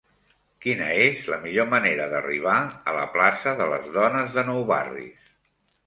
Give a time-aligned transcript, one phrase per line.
[0.65, 2.57] Quina és la millor manera d'arribar
[2.93, 5.35] a la plaça de Les Dones de Nou Barris?